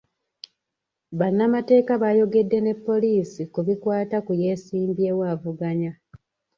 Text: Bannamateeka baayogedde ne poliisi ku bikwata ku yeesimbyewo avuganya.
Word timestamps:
Bannamateeka 1.19 1.93
baayogedde 2.03 2.57
ne 2.61 2.73
poliisi 2.85 3.41
ku 3.53 3.59
bikwata 3.67 4.17
ku 4.25 4.31
yeesimbyewo 4.41 5.23
avuganya. 5.33 5.91